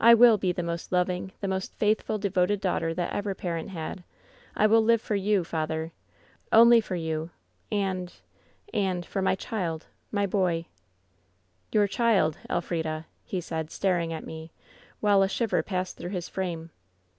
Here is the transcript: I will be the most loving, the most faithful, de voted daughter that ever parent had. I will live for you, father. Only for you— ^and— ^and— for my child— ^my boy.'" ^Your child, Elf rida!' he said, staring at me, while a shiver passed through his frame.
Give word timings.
I 0.00 0.14
will 0.14 0.38
be 0.38 0.52
the 0.52 0.62
most 0.62 0.90
loving, 0.90 1.32
the 1.42 1.48
most 1.48 1.74
faithful, 1.74 2.16
de 2.16 2.30
voted 2.30 2.62
daughter 2.62 2.94
that 2.94 3.12
ever 3.12 3.34
parent 3.34 3.68
had. 3.68 4.04
I 4.56 4.66
will 4.66 4.80
live 4.82 5.02
for 5.02 5.16
you, 5.16 5.44
father. 5.44 5.92
Only 6.50 6.80
for 6.80 6.94
you— 6.96 7.28
^and— 7.70 8.10
^and— 8.72 9.04
for 9.04 9.20
my 9.20 9.34
child— 9.34 9.84
^my 10.14 10.30
boy.'" 10.30 10.64
^Your 11.74 11.90
child, 11.90 12.38
Elf 12.48 12.70
rida!' 12.70 13.04
he 13.26 13.38
said, 13.42 13.70
staring 13.70 14.14
at 14.14 14.24
me, 14.24 14.50
while 15.00 15.20
a 15.22 15.28
shiver 15.28 15.62
passed 15.62 15.98
through 15.98 16.08
his 16.08 16.26
frame. 16.26 16.70